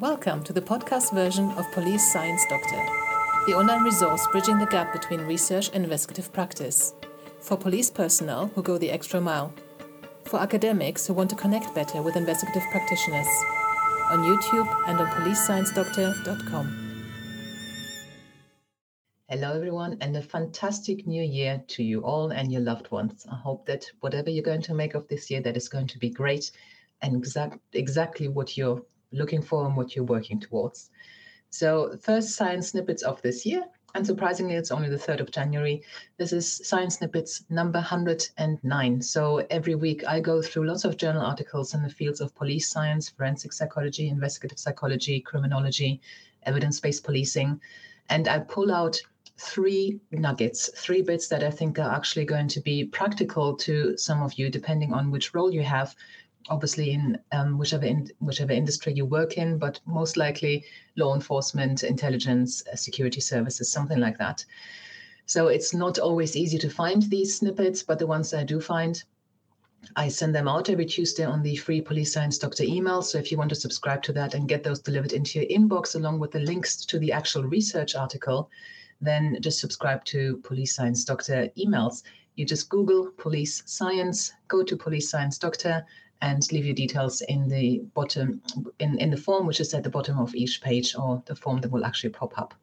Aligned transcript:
Welcome 0.00 0.44
to 0.44 0.52
the 0.52 0.60
podcast 0.60 1.14
version 1.14 1.50
of 1.52 1.72
Police 1.72 2.12
Science 2.12 2.44
Doctor, 2.50 2.84
the 3.46 3.54
online 3.54 3.82
resource 3.82 4.26
bridging 4.30 4.58
the 4.58 4.66
gap 4.66 4.92
between 4.92 5.22
research 5.22 5.70
and 5.72 5.84
investigative 5.84 6.30
practice. 6.34 6.92
For 7.40 7.56
police 7.56 7.88
personnel 7.88 8.48
who 8.48 8.62
go 8.62 8.76
the 8.76 8.90
extra 8.90 9.22
mile. 9.22 9.54
For 10.26 10.38
academics 10.38 11.06
who 11.06 11.14
want 11.14 11.30
to 11.30 11.36
connect 11.36 11.74
better 11.74 12.02
with 12.02 12.14
investigative 12.14 12.64
practitioners. 12.70 13.26
On 14.10 14.18
YouTube 14.18 14.68
and 14.86 15.00
on 15.00 15.06
policesciencedoctor.com. 15.06 17.22
Hello, 19.30 19.54
everyone, 19.54 19.96
and 20.02 20.14
a 20.18 20.22
fantastic 20.22 21.06
new 21.06 21.22
year 21.22 21.64
to 21.68 21.82
you 21.82 22.04
all 22.04 22.32
and 22.32 22.52
your 22.52 22.60
loved 22.60 22.90
ones. 22.90 23.26
I 23.32 23.36
hope 23.36 23.64
that 23.64 23.90
whatever 24.00 24.28
you're 24.28 24.44
going 24.44 24.60
to 24.60 24.74
make 24.74 24.94
of 24.94 25.08
this 25.08 25.30
year, 25.30 25.40
that 25.40 25.56
is 25.56 25.70
going 25.70 25.86
to 25.86 25.98
be 25.98 26.10
great 26.10 26.50
and 27.00 27.16
exact, 27.16 27.60
exactly 27.72 28.28
what 28.28 28.58
you're 28.58 28.82
looking 29.16 29.42
for 29.42 29.66
and 29.66 29.76
what 29.76 29.94
you're 29.94 30.04
working 30.04 30.40
towards. 30.40 30.90
So, 31.50 31.96
first 32.02 32.34
science 32.34 32.68
snippets 32.68 33.02
of 33.02 33.22
this 33.22 33.46
year. 33.46 33.64
Unsurprisingly, 33.94 34.52
it's 34.52 34.70
only 34.70 34.90
the 34.90 34.98
3rd 34.98 35.20
of 35.20 35.30
January. 35.30 35.82
This 36.18 36.32
is 36.34 36.60
Science 36.64 36.96
Snippets 36.96 37.44
number 37.48 37.78
109. 37.78 39.00
So, 39.00 39.38
every 39.48 39.74
week 39.74 40.06
I 40.06 40.20
go 40.20 40.42
through 40.42 40.66
lots 40.66 40.84
of 40.84 40.98
journal 40.98 41.22
articles 41.22 41.72
in 41.72 41.82
the 41.82 41.88
fields 41.88 42.20
of 42.20 42.34
police 42.34 42.68
science, 42.68 43.08
forensic 43.08 43.54
psychology, 43.54 44.08
investigative 44.08 44.58
psychology, 44.58 45.20
criminology, 45.20 46.00
evidence 46.42 46.78
based 46.78 47.04
policing, 47.04 47.58
and 48.10 48.28
I 48.28 48.40
pull 48.40 48.70
out 48.70 49.00
three 49.38 50.00
nuggets, 50.10 50.70
three 50.76 51.02
bits 51.02 51.28
that 51.28 51.42
I 51.42 51.50
think 51.50 51.78
are 51.78 51.94
actually 51.94 52.24
going 52.24 52.48
to 52.48 52.60
be 52.60 52.84
practical 52.84 53.56
to 53.56 53.96
some 53.96 54.22
of 54.22 54.34
you, 54.34 54.50
depending 54.50 54.92
on 54.92 55.10
which 55.10 55.34
role 55.34 55.52
you 55.52 55.62
have 55.62 55.94
obviously 56.48 56.92
in 56.92 57.18
um, 57.32 57.58
whichever 57.58 57.84
in, 57.84 58.08
whichever 58.20 58.52
industry 58.52 58.92
you 58.92 59.04
work 59.04 59.36
in, 59.38 59.58
but 59.58 59.80
most 59.86 60.16
likely 60.16 60.64
law 60.96 61.14
enforcement, 61.14 61.82
intelligence, 61.82 62.62
uh, 62.72 62.76
security 62.76 63.20
services, 63.20 63.70
something 63.70 63.98
like 63.98 64.18
that. 64.18 64.44
So 65.26 65.48
it's 65.48 65.74
not 65.74 65.98
always 65.98 66.36
easy 66.36 66.58
to 66.58 66.70
find 66.70 67.02
these 67.02 67.38
snippets, 67.38 67.82
but 67.82 67.98
the 67.98 68.06
ones 68.06 68.32
I 68.32 68.44
do 68.44 68.60
find, 68.60 69.02
I 69.96 70.08
send 70.08 70.34
them 70.34 70.48
out 70.48 70.70
every 70.70 70.86
Tuesday 70.86 71.24
on 71.24 71.42
the 71.42 71.56
free 71.56 71.80
Police 71.80 72.12
Science 72.12 72.38
Doctor 72.38 72.62
email. 72.62 73.02
So 73.02 73.18
if 73.18 73.32
you 73.32 73.38
want 73.38 73.50
to 73.50 73.56
subscribe 73.56 74.02
to 74.04 74.12
that 74.12 74.34
and 74.34 74.48
get 74.48 74.62
those 74.62 74.80
delivered 74.80 75.12
into 75.12 75.40
your 75.40 75.48
inbox 75.48 75.96
along 75.96 76.20
with 76.20 76.30
the 76.30 76.40
links 76.40 76.84
to 76.86 76.98
the 76.98 77.12
actual 77.12 77.42
research 77.42 77.96
article, 77.96 78.50
then 79.00 79.38
just 79.40 79.58
subscribe 79.58 80.04
to 80.06 80.38
Police 80.38 80.74
Science 80.74 81.04
Doctor 81.04 81.48
emails. 81.58 82.02
You 82.36 82.44
just 82.44 82.68
Google 82.68 83.10
police 83.16 83.62
science, 83.66 84.32
go 84.48 84.62
to 84.62 84.76
Police 84.76 85.10
Science 85.10 85.38
Doctor, 85.38 85.84
and 86.22 86.50
leave 86.52 86.64
your 86.64 86.74
details 86.74 87.20
in 87.22 87.48
the 87.48 87.82
bottom 87.94 88.40
in, 88.78 88.98
in 88.98 89.10
the 89.10 89.16
form 89.16 89.46
which 89.46 89.60
is 89.60 89.74
at 89.74 89.82
the 89.82 89.90
bottom 89.90 90.18
of 90.18 90.34
each 90.34 90.60
page 90.62 90.94
or 90.96 91.22
the 91.26 91.36
form 91.36 91.60
that 91.60 91.70
will 91.70 91.84
actually 91.84 92.10
pop 92.10 92.38
up. 92.38 92.54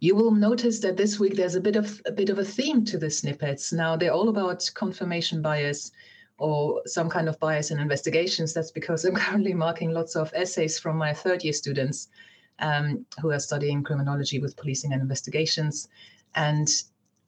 You 0.00 0.14
will 0.14 0.30
notice 0.30 0.78
that 0.80 0.96
this 0.96 1.20
week 1.20 1.36
there's 1.36 1.56
a 1.56 1.60
bit 1.60 1.76
of 1.76 2.00
a 2.06 2.12
bit 2.12 2.30
of 2.30 2.38
a 2.38 2.44
theme 2.44 2.84
to 2.86 2.96
the 2.96 3.10
snippets. 3.10 3.72
Now 3.72 3.96
they're 3.96 4.12
all 4.12 4.30
about 4.30 4.70
confirmation 4.74 5.42
bias 5.42 5.92
or 6.38 6.80
some 6.86 7.10
kind 7.10 7.28
of 7.28 7.38
bias 7.38 7.70
in 7.70 7.78
investigations. 7.78 8.54
That's 8.54 8.70
because 8.70 9.04
I'm 9.04 9.14
currently 9.24 9.52
marking 9.52 9.92
lots 9.92 10.16
of 10.16 10.32
essays 10.34 10.78
from 10.78 10.96
my 10.96 11.12
third 11.12 11.44
year 11.44 11.52
students 11.52 12.08
um, 12.60 13.04
who 13.20 13.30
are 13.30 13.38
studying 13.38 13.82
criminology 13.82 14.38
with 14.38 14.56
policing 14.56 14.92
and 14.92 15.02
investigations. 15.02 15.88
And 16.34 16.68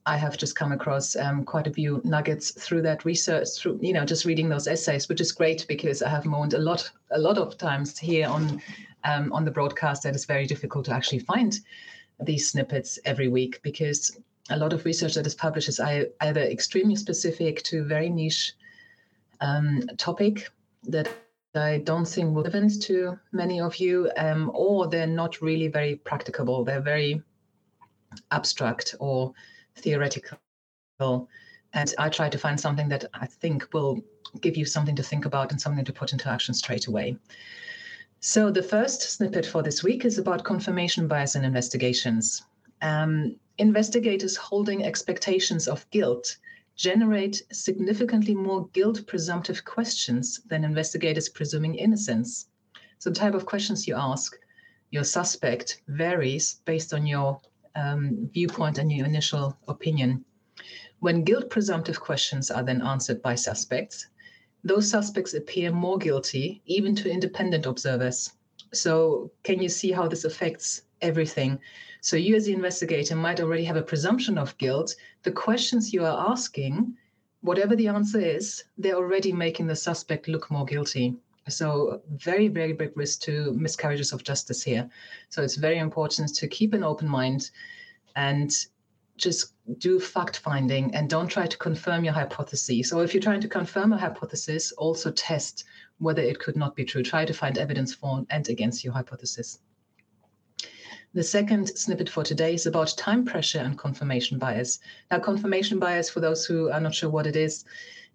I 0.04 0.16
have 0.16 0.36
just 0.36 0.56
come 0.56 0.72
across 0.72 1.14
um, 1.14 1.44
quite 1.44 1.66
a 1.66 1.72
few 1.72 2.00
nuggets 2.04 2.50
through 2.50 2.82
that 2.82 3.04
research, 3.04 3.48
through 3.56 3.78
you 3.80 3.92
know 3.92 4.04
just 4.04 4.24
reading 4.24 4.48
those 4.48 4.66
essays, 4.66 5.08
which 5.08 5.20
is 5.20 5.32
great 5.32 5.64
because 5.68 6.02
I 6.02 6.08
have 6.08 6.26
moaned 6.26 6.54
a 6.54 6.58
lot, 6.58 6.90
a 7.10 7.18
lot 7.18 7.38
of 7.38 7.56
times 7.56 7.98
here 7.98 8.28
on 8.28 8.60
um, 9.04 9.32
on 9.32 9.44
the 9.44 9.50
broadcast 9.50 10.02
that 10.02 10.14
it's 10.14 10.24
very 10.24 10.46
difficult 10.46 10.86
to 10.86 10.92
actually 10.92 11.20
find 11.20 11.58
these 12.20 12.50
snippets 12.50 12.98
every 13.04 13.28
week 13.28 13.60
because 13.62 14.18
a 14.50 14.56
lot 14.56 14.72
of 14.72 14.84
research 14.84 15.14
that 15.14 15.26
is 15.26 15.34
published 15.34 15.68
is 15.68 15.80
either 15.80 16.40
extremely 16.40 16.96
specific 16.96 17.62
to 17.62 17.84
very 17.84 18.08
niche 18.08 18.54
um, 19.40 19.82
topic 19.98 20.50
that 20.84 21.08
I 21.54 21.78
don't 21.78 22.06
think 22.06 22.34
will 22.34 22.42
relevant 22.42 22.82
to 22.82 23.18
many 23.32 23.60
of 23.60 23.76
you, 23.76 24.10
um, 24.16 24.50
or 24.54 24.88
they're 24.88 25.06
not 25.06 25.42
really 25.42 25.68
very 25.68 25.96
practicable. 25.96 26.64
They're 26.64 26.80
very 26.80 27.22
abstract 28.30 28.94
or 28.98 29.32
theoretical. 29.76 30.38
And 31.74 31.94
I 31.98 32.08
try 32.08 32.28
to 32.28 32.38
find 32.38 32.58
something 32.58 32.88
that 32.88 33.06
I 33.14 33.26
think 33.26 33.68
will 33.72 34.02
give 34.40 34.56
you 34.56 34.64
something 34.64 34.96
to 34.96 35.02
think 35.02 35.24
about 35.24 35.50
and 35.50 35.60
something 35.60 35.84
to 35.84 35.92
put 35.92 36.12
into 36.12 36.28
action 36.28 36.54
straight 36.54 36.86
away. 36.86 37.16
So, 38.20 38.50
the 38.50 38.62
first 38.62 39.02
snippet 39.02 39.44
for 39.44 39.62
this 39.62 39.82
week 39.82 40.04
is 40.04 40.18
about 40.18 40.44
confirmation 40.44 41.08
bias 41.08 41.34
in 41.34 41.44
investigations. 41.44 42.42
Um, 42.80 43.36
investigators 43.58 44.36
holding 44.36 44.84
expectations 44.84 45.66
of 45.66 45.88
guilt 45.90 46.36
generate 46.76 47.42
significantly 47.52 48.34
more 48.34 48.68
guilt 48.68 49.06
presumptive 49.06 49.64
questions 49.64 50.40
than 50.46 50.64
investigators 50.64 51.28
presuming 51.28 51.74
innocence. 51.74 52.46
So, 52.98 53.10
the 53.10 53.16
type 53.16 53.34
of 53.34 53.46
questions 53.46 53.88
you 53.88 53.96
ask 53.96 54.38
your 54.90 55.04
suspect 55.04 55.80
varies 55.88 56.60
based 56.64 56.94
on 56.94 57.06
your 57.06 57.40
um, 57.74 58.28
viewpoint 58.32 58.78
and 58.78 58.90
your 58.92 59.06
initial 59.06 59.56
opinion. 59.68 60.24
When 61.00 61.24
guilt 61.24 61.50
presumptive 61.50 62.00
questions 62.00 62.50
are 62.50 62.62
then 62.62 62.82
answered 62.82 63.22
by 63.22 63.34
suspects, 63.34 64.06
those 64.64 64.88
suspects 64.88 65.34
appear 65.34 65.72
more 65.72 65.98
guilty 65.98 66.62
even 66.66 66.94
to 66.96 67.10
independent 67.10 67.66
observers. 67.66 68.30
So, 68.72 69.32
can 69.42 69.60
you 69.60 69.68
see 69.68 69.90
how 69.90 70.06
this 70.06 70.24
affects 70.24 70.82
everything? 71.00 71.58
So, 72.00 72.16
you 72.16 72.36
as 72.36 72.46
the 72.46 72.52
investigator 72.52 73.16
might 73.16 73.40
already 73.40 73.64
have 73.64 73.76
a 73.76 73.82
presumption 73.82 74.38
of 74.38 74.56
guilt. 74.58 74.94
The 75.24 75.32
questions 75.32 75.92
you 75.92 76.04
are 76.04 76.30
asking, 76.30 76.96
whatever 77.40 77.74
the 77.74 77.88
answer 77.88 78.20
is, 78.20 78.62
they're 78.78 78.94
already 78.94 79.32
making 79.32 79.66
the 79.66 79.76
suspect 79.76 80.28
look 80.28 80.50
more 80.50 80.64
guilty. 80.64 81.16
So, 81.48 82.02
very, 82.10 82.48
very 82.48 82.72
big 82.72 82.96
risk 82.96 83.22
to 83.22 83.52
miscarriages 83.54 84.12
of 84.12 84.22
justice 84.22 84.62
here. 84.62 84.88
So, 85.28 85.42
it's 85.42 85.56
very 85.56 85.78
important 85.78 86.34
to 86.36 86.46
keep 86.46 86.72
an 86.72 86.84
open 86.84 87.08
mind 87.08 87.50
and 88.14 88.52
just 89.16 89.54
do 89.78 89.98
fact 90.00 90.38
finding 90.38 90.94
and 90.94 91.10
don't 91.10 91.28
try 91.28 91.46
to 91.46 91.58
confirm 91.58 92.04
your 92.04 92.14
hypothesis. 92.14 92.88
So, 92.88 93.00
if 93.00 93.12
you're 93.12 93.22
trying 93.22 93.40
to 93.40 93.48
confirm 93.48 93.92
a 93.92 93.98
hypothesis, 93.98 94.72
also 94.72 95.10
test 95.10 95.64
whether 95.98 96.22
it 96.22 96.38
could 96.38 96.56
not 96.56 96.76
be 96.76 96.84
true. 96.84 97.02
Try 97.02 97.24
to 97.24 97.34
find 97.34 97.58
evidence 97.58 97.92
for 97.92 98.24
and 98.30 98.48
against 98.48 98.84
your 98.84 98.92
hypothesis. 98.92 99.58
The 101.14 101.22
second 101.22 101.76
snippet 101.76 102.08
for 102.08 102.24
today 102.24 102.54
is 102.54 102.66
about 102.66 102.96
time 102.96 103.24
pressure 103.24 103.58
and 103.58 103.76
confirmation 103.76 104.38
bias. 104.38 104.78
Now, 105.10 105.18
confirmation 105.18 105.78
bias, 105.78 106.08
for 106.08 106.20
those 106.20 106.46
who 106.46 106.70
are 106.70 106.80
not 106.80 106.94
sure 106.94 107.10
what 107.10 107.26
it 107.26 107.36
is, 107.36 107.64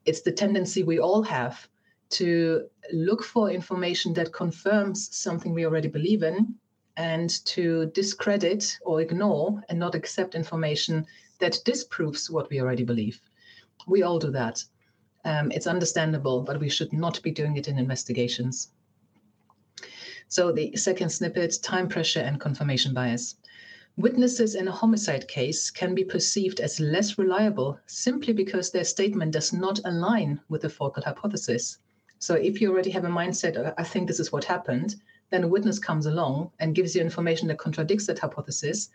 it's 0.05 0.21
the 0.21 0.31
tendency 0.31 0.81
we 0.81 0.97
all 0.97 1.21
have 1.23 1.67
to 2.09 2.67
look 2.93 3.23
for 3.23 3.49
information 3.49 4.13
that 4.13 4.33
confirms 4.33 5.15
something 5.15 5.53
we 5.53 5.65
already 5.65 5.87
believe 5.87 6.23
in 6.23 6.55
and 6.95 7.45
to 7.45 7.91
discredit 7.93 8.77
or 8.81 9.01
ignore 9.01 9.61
and 9.69 9.77
not 9.77 9.95
accept 9.95 10.35
information 10.35 11.05
that 11.39 11.59
disproves 11.65 12.29
what 12.29 12.49
we 12.49 12.59
already 12.59 12.83
believe. 12.83 13.21
We 13.87 14.01
all 14.01 14.19
do 14.19 14.31
that. 14.31 14.63
Um, 15.23 15.51
it's 15.51 15.67
understandable, 15.67 16.41
but 16.41 16.59
we 16.59 16.69
should 16.69 16.93
not 16.93 17.21
be 17.21 17.31
doing 17.31 17.57
it 17.57 17.67
in 17.67 17.77
investigations. 17.77 18.71
So, 20.29 20.51
the 20.51 20.75
second 20.75 21.09
snippet 21.09 21.59
time 21.61 21.87
pressure 21.87 22.21
and 22.21 22.39
confirmation 22.39 22.93
bias. 22.93 23.35
Witnesses 23.95 24.55
in 24.55 24.67
a 24.67 24.71
homicide 24.71 25.27
case 25.27 25.71
can 25.71 25.95
be 25.95 26.03
perceived 26.03 26.59
as 26.59 26.79
less 26.79 27.17
reliable 27.17 27.79
simply 27.87 28.33
because 28.33 28.69
their 28.69 28.83
statement 28.83 29.31
does 29.31 29.51
not 29.51 29.79
align 29.85 30.39
with 30.49 30.61
the 30.61 30.69
focal 30.69 31.01
hypothesis. 31.03 31.77
So 32.19 32.35
if 32.35 32.61
you 32.61 32.71
already 32.71 32.89
have 32.91 33.05
a 33.05 33.09
mindset, 33.09 33.73
I 33.77 33.83
think 33.83 34.07
this 34.07 34.19
is 34.19 34.31
what 34.31 34.43
happened, 34.43 34.95
then 35.29 35.43
a 35.43 35.47
witness 35.47 35.79
comes 35.79 36.05
along 36.05 36.51
and 36.59 36.75
gives 36.75 36.95
you 36.95 37.01
information 37.01 37.47
that 37.47 37.59
contradicts 37.59 38.07
that 38.07 38.19
hypothesis, 38.19 38.89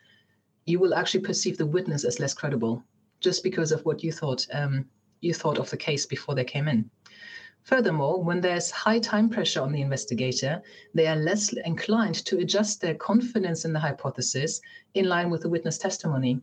you 0.65 0.79
will 0.79 0.95
actually 0.95 1.21
perceive 1.21 1.59
the 1.59 1.67
witness 1.67 2.05
as 2.05 2.21
less 2.21 2.35
credible, 2.35 2.83
just 3.21 3.43
because 3.43 3.73
of 3.73 3.85
what 3.85 4.03
you 4.03 4.13
thought 4.13 4.47
um, 4.53 4.87
you 5.21 5.33
thought 5.33 5.59
of 5.59 5.71
the 5.71 5.77
case 5.77 6.05
before 6.05 6.35
they 6.35 6.45
came 6.45 6.69
in. 6.69 6.91
Furthermore, 7.63 8.23
when 8.23 8.41
there's 8.41 8.73
high 8.73 8.99
time 8.99 9.29
pressure 9.29 9.61
on 9.61 9.71
the 9.71 9.83
investigator, 9.83 10.61
they 10.95 11.07
are 11.07 11.17
less 11.17 11.53
inclined 11.53 12.17
to 12.27 12.39
adjust 12.39 12.81
their 12.81 12.95
confidence 12.95 13.65
in 13.65 13.73
the 13.73 13.79
hypothesis 13.79 14.61
in 14.95 15.05
line 15.09 15.31
with 15.31 15.43
the 15.43 15.49
witness 15.49 15.79
testimony. 15.79 16.41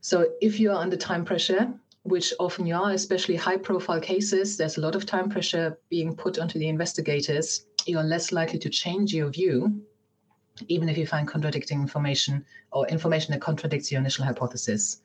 So, 0.00 0.32
if 0.40 0.58
you 0.58 0.72
are 0.72 0.82
under 0.82 0.96
time 0.96 1.24
pressure, 1.24 1.72
which 2.04 2.34
often 2.38 2.66
you 2.66 2.76
are, 2.76 2.90
especially 2.90 3.34
high 3.34 3.56
profile 3.56 4.00
cases, 4.00 4.58
there's 4.58 4.76
a 4.76 4.80
lot 4.80 4.94
of 4.94 5.06
time 5.06 5.30
pressure 5.30 5.78
being 5.88 6.14
put 6.14 6.38
onto 6.38 6.58
the 6.58 6.68
investigators. 6.68 7.66
You're 7.86 8.02
less 8.02 8.30
likely 8.30 8.58
to 8.58 8.68
change 8.68 9.14
your 9.14 9.30
view, 9.30 9.82
even 10.68 10.90
if 10.90 10.98
you 10.98 11.06
find 11.06 11.26
contradicting 11.26 11.80
information 11.80 12.44
or 12.72 12.86
information 12.88 13.32
that 13.32 13.40
contradicts 13.40 13.90
your 13.90 14.02
initial 14.02 14.26
hypothesis. 14.26 15.00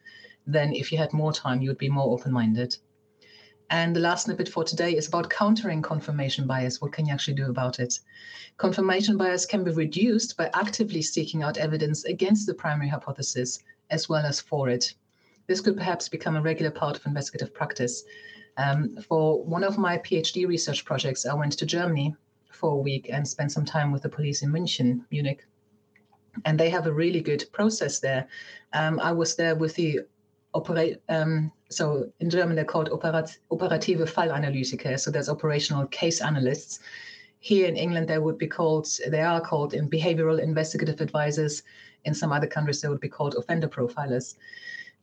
Then, 0.46 0.74
if 0.74 0.92
you 0.92 0.98
had 0.98 1.13
more 1.13 1.31
time, 1.31 1.62
you 1.62 1.69
would 1.69 1.78
be 1.78 1.90
more 1.90 2.12
open 2.13 2.34
minded. 2.34 2.75
And 3.69 3.95
the 3.95 4.02
last 4.02 4.25
snippet 4.25 4.50
for 4.50 4.66
today 4.66 4.98
is 4.98 5.07
about 5.07 5.30
countering 5.30 5.81
confirmation 5.81 6.48
bias. 6.48 6.81
What 6.81 6.92
can 6.92 7.06
you 7.06 7.13
actually 7.13 7.36
do 7.36 7.50
about 7.50 7.80
it? 7.80 7.98
Confirmation 8.57 9.16
bias 9.16 9.45
can 9.45 9.63
be 9.63 9.72
reduced 9.72 10.36
by 10.36 10.50
actively 10.54 11.02
seeking 11.02 11.44
out 11.44 11.57
evidence 11.57 12.04
against 12.04 12.45
the 12.45 12.54
primary 12.54 12.90
hypothesis 12.90 13.60
as 13.90 14.10
well 14.10 14.25
as 14.25 14.42
for 14.42 14.68
it. 14.68 14.95
This 15.50 15.62
could 15.62 15.75
perhaps 15.75 16.07
become 16.07 16.36
a 16.36 16.42
regular 16.44 16.69
part 16.69 16.96
of 16.96 17.06
investigative 17.07 17.56
practice. 17.56 18.04
Um, 18.57 18.96
for 18.98 19.44
one 19.44 19.63
of 19.63 19.80
my 19.80 19.98
PhD 19.98 20.48
research 20.48 20.86
projects, 20.86 21.25
I 21.25 21.34
went 21.34 21.54
to 21.54 21.66
Germany 21.66 22.16
for 22.51 22.74
a 22.74 22.78
week 22.78 23.10
and 23.12 23.28
spent 23.28 23.51
some 23.51 23.66
time 23.66 23.92
with 23.92 24.04
the 24.04 24.10
police 24.10 24.44
in 24.44 24.51
München, 24.51 25.06
Munich. 25.10 25.48
And 26.46 26.60
they 26.60 26.69
have 26.69 26.86
a 26.86 26.94
really 26.94 27.19
good 27.19 27.44
process 27.51 28.00
there. 28.00 28.28
Um, 28.74 29.00
I 29.00 29.12
was 29.12 29.36
there 29.36 29.56
with 29.56 29.74
the 29.74 30.01
operate. 30.54 31.01
Um, 31.10 31.52
so 31.72 32.12
in 32.19 32.30
German, 32.30 32.56
they're 32.56 32.63
called 32.63 32.92
operat- 32.92 33.40
operative 33.50 34.02
Fallanalytiker. 34.02 35.00
So 35.00 35.10
there's 35.10 35.30
operational 35.30 35.88
case 35.88 36.22
analysts. 36.22 36.80
Here 37.40 37.68
in 37.68 37.75
England, 37.75 38.07
they 38.07 38.19
would 38.19 38.38
be 38.38 38.45
called, 38.45 38.88
they 39.07 39.22
are 39.22 39.42
called 39.42 39.74
in 39.74 39.90
behavioral 39.90 40.40
investigative 40.40 41.02
advisors. 41.02 41.63
In 42.06 42.13
some 42.13 42.31
other 42.31 42.45
countries, 42.45 42.81
they 42.81 42.88
would 42.88 43.02
be 43.02 43.10
called 43.10 43.34
offender 43.34 43.68
profilers. 43.68 44.36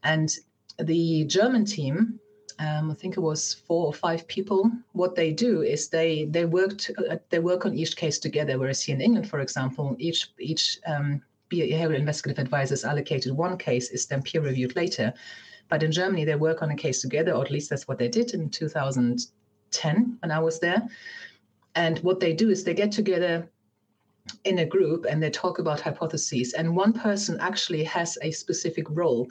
And 0.02 0.30
the 0.78 1.24
German 1.24 1.64
team, 1.64 2.20
um, 2.58 2.90
I 2.90 2.94
think 2.94 3.16
it 3.16 3.20
was 3.20 3.54
four 3.54 3.86
or 3.86 3.92
five 3.92 4.26
people. 4.28 4.70
What 4.92 5.14
they 5.14 5.32
do 5.32 5.62
is 5.62 5.88
they 5.88 6.24
they 6.26 6.44
worked 6.44 6.90
uh, 6.98 7.16
they 7.28 7.38
work 7.38 7.66
on 7.66 7.76
each 7.76 7.96
case 7.96 8.18
together. 8.18 8.58
Whereas 8.58 8.82
here 8.82 8.94
in 8.94 9.02
England, 9.02 9.28
for 9.28 9.40
example, 9.40 9.96
each 9.98 10.30
each 10.38 10.78
um, 10.86 11.22
behavioral 11.50 11.98
investigative 11.98 12.42
advisors 12.42 12.84
allocated 12.84 13.32
one 13.32 13.58
case 13.58 13.90
is 13.90 14.06
then 14.06 14.22
peer 14.22 14.40
reviewed 14.40 14.76
later. 14.76 15.12
But 15.68 15.82
in 15.82 15.92
Germany, 15.92 16.24
they 16.24 16.36
work 16.36 16.62
on 16.62 16.70
a 16.70 16.76
case 16.76 17.00
together, 17.02 17.32
or 17.32 17.44
at 17.44 17.50
least 17.50 17.70
that's 17.70 17.88
what 17.88 17.98
they 17.98 18.08
did 18.08 18.34
in 18.34 18.50
2010 18.50 20.16
when 20.20 20.30
I 20.30 20.38
was 20.38 20.60
there. 20.60 20.86
And 21.74 21.98
what 21.98 22.20
they 22.20 22.32
do 22.32 22.50
is 22.50 22.64
they 22.64 22.74
get 22.74 22.92
together 22.92 23.50
in 24.44 24.58
a 24.58 24.66
group 24.66 25.06
and 25.08 25.22
they 25.22 25.30
talk 25.30 25.58
about 25.58 25.80
hypotheses. 25.80 26.52
And 26.54 26.76
one 26.76 26.92
person 26.92 27.38
actually 27.40 27.84
has 27.84 28.16
a 28.22 28.30
specific 28.30 28.86
role 28.90 29.28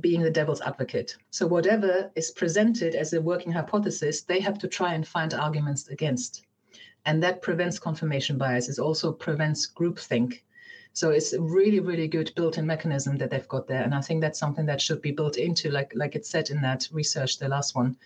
being 0.00 0.22
the 0.22 0.30
devil's 0.30 0.60
advocate. 0.60 1.16
So 1.30 1.46
whatever 1.46 2.10
is 2.14 2.30
presented 2.30 2.94
as 2.94 3.12
a 3.12 3.20
working 3.20 3.52
hypothesis, 3.52 4.22
they 4.22 4.40
have 4.40 4.58
to 4.58 4.68
try 4.68 4.94
and 4.94 5.06
find 5.06 5.34
arguments 5.34 5.88
against. 5.88 6.46
And 7.06 7.22
that 7.22 7.42
prevents 7.42 7.78
confirmation 7.78 8.38
bias. 8.38 8.68
It 8.68 8.78
also 8.78 9.12
prevents 9.12 9.70
groupthink. 9.70 10.40
So 10.92 11.10
it's 11.10 11.32
a 11.32 11.40
really, 11.40 11.80
really 11.80 12.08
good 12.08 12.32
built-in 12.34 12.66
mechanism 12.66 13.16
that 13.18 13.30
they've 13.30 13.48
got 13.48 13.66
there. 13.66 13.82
And 13.82 13.94
I 13.94 14.00
think 14.00 14.20
that's 14.20 14.38
something 14.38 14.66
that 14.66 14.80
should 14.80 15.02
be 15.02 15.10
built 15.10 15.36
into, 15.36 15.70
like 15.70 15.92
like 15.94 16.14
it 16.14 16.24
said 16.24 16.50
in 16.50 16.62
that 16.62 16.88
research, 16.92 17.38
the 17.38 17.48
last 17.48 17.74
one, 17.74 17.96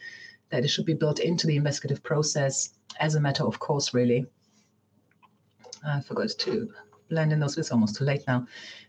that 0.50 0.64
it 0.64 0.68
should 0.68 0.86
be 0.86 0.94
built 0.94 1.20
into 1.20 1.46
the 1.46 1.56
investigative 1.56 2.02
process 2.02 2.74
as 2.98 3.14
a 3.14 3.20
matter 3.20 3.44
of 3.44 3.58
course, 3.58 3.94
really. 3.94 4.26
I 5.86 6.00
forgot 6.00 6.30
to 6.38 6.72
blend 7.08 7.32
in 7.32 7.40
those. 7.40 7.56
It's 7.56 7.70
almost 7.70 7.96
too 7.96 8.04
late 8.04 8.24
now. 8.26 8.46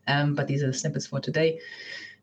Um, 0.08 0.34
but 0.34 0.48
these 0.48 0.64
are 0.64 0.68
the 0.68 0.74
snippets 0.74 1.08
for 1.08 1.20
today. 1.20 1.60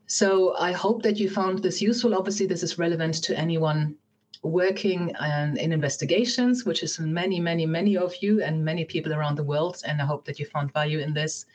So 0.07 0.55
I 0.57 0.71
hope 0.71 1.03
that 1.03 1.17
you 1.17 1.29
found 1.29 1.59
this 1.59 1.81
useful. 1.81 2.15
Obviously, 2.15 2.45
this 2.45 2.63
is 2.63 2.79
relevant 2.79 3.15
to 3.23 3.37
anyone 3.37 3.95
working 4.41 5.13
um, 5.19 5.57
in 5.57 5.73
investigations, 5.73 6.63
which 6.63 6.81
is 6.81 6.97
many, 6.97 7.41
many, 7.41 7.65
many 7.65 7.97
of 7.97 8.15
you 8.21 8.41
and 8.41 8.63
many 8.63 8.85
people 8.85 9.13
around 9.13 9.35
the 9.35 9.43
world. 9.43 9.81
And 9.85 10.01
I 10.01 10.05
hope 10.05 10.23
that 10.25 10.39
you 10.39 10.45
found 10.45 10.71
value 10.71 10.99
in 10.99 11.13
this. 11.13 11.45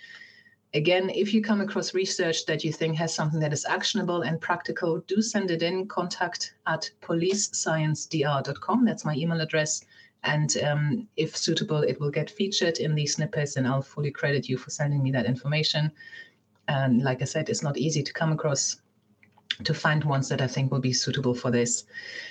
Again, 0.74 1.10
if 1.10 1.32
you 1.32 1.42
come 1.42 1.62
across 1.62 1.94
research 1.94 2.44
that 2.46 2.62
you 2.62 2.72
think 2.72 2.96
has 2.96 3.14
something 3.14 3.40
that 3.40 3.54
is 3.54 3.64
actionable 3.64 4.20
and 4.22 4.40
practical, 4.40 5.00
do 5.06 5.22
send 5.22 5.50
it 5.50 5.62
in. 5.62 5.86
Contact 5.88 6.54
at 6.66 6.90
policesciencedr.com. 7.00 8.84
That's 8.84 9.04
my 9.04 9.14
email 9.14 9.40
address. 9.40 9.84
And 10.24 10.56
um, 10.58 11.08
if 11.16 11.36
suitable, 11.36 11.82
it 11.82 11.98
will 12.00 12.10
get 12.10 12.30
featured 12.30 12.78
in 12.78 12.94
these 12.94 13.14
snippets, 13.14 13.56
and 13.56 13.66
I'll 13.66 13.82
fully 13.82 14.10
credit 14.10 14.48
you 14.48 14.56
for 14.56 14.70
sending 14.70 15.02
me 15.02 15.10
that 15.12 15.26
information. 15.26 15.90
And 16.68 17.02
like 17.02 17.22
I 17.22 17.24
said, 17.24 17.48
it's 17.48 17.62
not 17.62 17.76
easy 17.76 18.02
to 18.02 18.12
come 18.12 18.32
across 18.32 18.76
to 19.64 19.74
find 19.74 20.02
ones 20.04 20.28
that 20.28 20.40
I 20.40 20.46
think 20.46 20.72
will 20.72 20.80
be 20.80 20.92
suitable 20.92 21.34
for 21.34 21.50
this. 21.50 21.84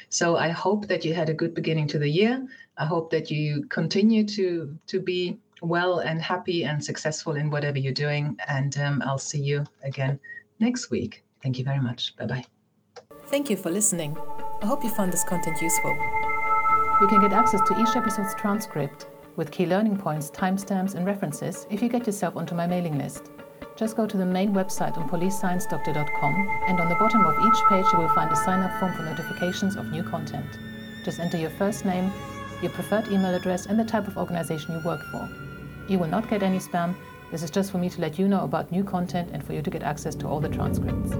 So 0.10 0.38
I 0.38 0.50
hope 0.50 0.88
that 0.88 1.06
you 1.06 1.14
had 1.14 1.30
a 1.30 1.34
good 1.34 1.54
beginning 1.54 1.88
to 1.88 2.00
the 2.00 2.10
year. 2.10 2.46
I 2.78 2.86
hope 2.86 3.12
that 3.12 3.30
you 3.30 3.66
continue 3.70 4.26
to 4.26 4.78
to 4.88 5.00
be 5.00 5.38
well 5.62 6.00
and 6.00 6.22
happy 6.22 6.64
and 6.66 6.84
successful 6.84 7.36
in 7.36 7.52
whatever 7.52 7.78
you're 7.78 7.94
doing. 7.94 8.38
And 8.48 8.78
um, 8.80 9.04
I'll 9.06 9.20
see 9.20 9.40
you 9.40 9.66
again 9.84 10.20
next 10.60 10.90
week. 10.90 11.24
Thank 11.44 11.58
you 11.60 11.64
very 11.64 11.80
much. 11.80 12.16
Bye 12.18 12.26
bye. 12.26 12.46
Thank 13.28 13.50
you 13.50 13.56
for 13.56 13.70
listening. 13.70 14.18
I 14.62 14.66
hope 14.66 14.84
you 14.84 14.90
found 14.90 15.14
this 15.14 15.24
content 15.24 15.62
useful. 15.62 15.96
You 17.02 17.08
can 17.08 17.22
get 17.22 17.34
access 17.34 17.62
to 17.68 17.82
each 17.82 17.96
episode's 17.96 18.36
transcript 18.36 19.08
with 19.36 19.50
key 19.50 19.66
learning 19.66 19.98
points, 19.98 20.30
timestamps, 20.30 20.96
and 20.96 21.06
references 21.06 21.66
if 21.70 21.82
you 21.82 21.90
get 21.90 22.06
yourself 22.06 22.36
onto 22.36 22.54
my 22.54 22.68
mailing 22.68 22.98
list 22.98 23.32
just 23.82 23.98
go 23.98 24.06
to 24.06 24.16
the 24.16 24.26
main 24.26 24.54
website 24.54 24.96
on 24.96 25.10
policesciencedoctor.com 25.10 26.50
and 26.68 26.80
on 26.80 26.88
the 26.88 26.94
bottom 26.94 27.26
of 27.26 27.34
each 27.34 27.64
page 27.68 27.84
you 27.92 27.98
will 27.98 28.14
find 28.14 28.32
a 28.32 28.36
sign 28.36 28.60
up 28.60 28.80
form 28.80 28.94
for 28.94 29.02
notifications 29.02 29.76
of 29.76 29.92
new 29.92 30.04
content. 30.04 30.46
Just 31.04 31.20
enter 31.20 31.38
your 31.38 31.50
first 31.50 31.84
name, 31.84 32.12
your 32.62 32.70
preferred 32.70 33.08
email 33.08 33.34
address, 33.34 33.66
and 33.66 33.80
the 33.80 33.84
type 33.84 34.08
of 34.08 34.20
organization 34.20 34.76
you 34.76 34.86
work 34.86 35.02
for. 35.12 35.28
You 35.88 35.98
will 35.98 36.10
not 36.10 36.30
get 36.30 36.44
any 36.44 36.60
spam. 36.60 36.94
This 37.32 37.42
is 37.42 37.50
just 37.50 37.72
for 37.72 37.80
me 37.80 37.90
to 37.90 38.00
let 38.00 38.20
you 38.20 38.28
know 38.28 38.44
about 38.44 38.72
new 38.72 38.84
content 38.84 39.32
and 39.34 39.44
for 39.44 39.54
you 39.54 39.64
to 39.64 39.70
get 39.72 39.82
access 39.82 40.14
to 40.14 40.28
all 40.28 40.40
the 40.40 40.50
transcripts. 40.50 41.16